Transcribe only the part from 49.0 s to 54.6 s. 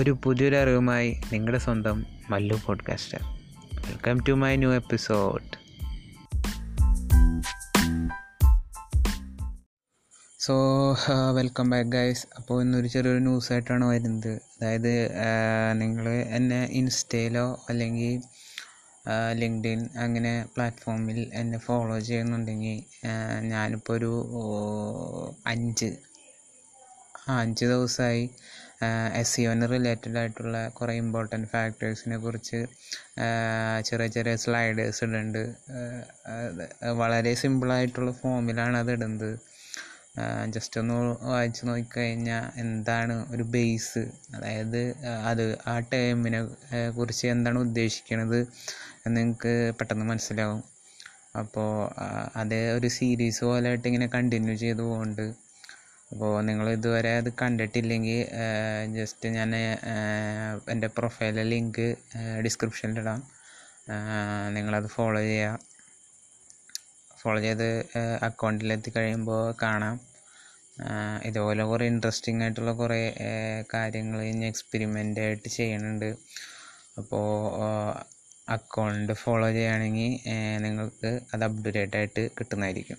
എന്ന് നിങ്ങൾക്ക് പെട്ടെന്ന് മനസ്സിലാവും. അപ്പോൾ അത് ഒരു സീരീസ് പോലെയായിട്ട് ഇങ്ങനെ കണ്ടിന്യൂ